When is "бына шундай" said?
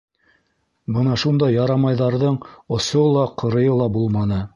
0.95-1.53